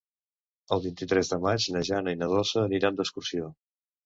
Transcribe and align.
El 0.75 0.79
vint-i-tres 0.85 1.29
de 1.33 1.39
maig 1.43 1.67
na 1.75 1.83
Jana 1.91 2.15
i 2.15 2.19
na 2.23 2.31
Dolça 2.33 2.63
aniran 2.65 2.99
d'excursió. 3.03 3.53